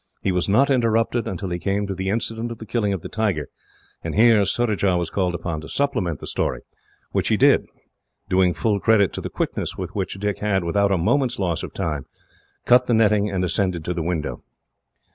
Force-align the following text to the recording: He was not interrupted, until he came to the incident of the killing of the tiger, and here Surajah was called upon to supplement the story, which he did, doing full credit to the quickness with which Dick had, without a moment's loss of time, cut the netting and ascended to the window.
He 0.23 0.31
was 0.31 0.49
not 0.49 0.71
interrupted, 0.71 1.27
until 1.27 1.51
he 1.51 1.59
came 1.59 1.85
to 1.85 1.93
the 1.93 2.09
incident 2.09 2.51
of 2.51 2.57
the 2.57 2.65
killing 2.65 2.91
of 2.91 3.03
the 3.03 3.07
tiger, 3.07 3.49
and 4.03 4.15
here 4.15 4.43
Surajah 4.45 4.97
was 4.97 5.11
called 5.11 5.35
upon 5.35 5.61
to 5.61 5.69
supplement 5.69 6.17
the 6.19 6.25
story, 6.25 6.61
which 7.11 7.27
he 7.27 7.37
did, 7.37 7.67
doing 8.27 8.55
full 8.55 8.79
credit 8.79 9.13
to 9.13 9.21
the 9.21 9.29
quickness 9.29 9.77
with 9.77 9.93
which 9.93 10.15
Dick 10.19 10.39
had, 10.39 10.63
without 10.63 10.91
a 10.91 10.97
moment's 10.97 11.37
loss 11.37 11.61
of 11.61 11.71
time, 11.75 12.07
cut 12.65 12.87
the 12.87 12.95
netting 12.95 13.29
and 13.29 13.43
ascended 13.43 13.85
to 13.85 13.93
the 13.93 14.01
window. 14.01 14.41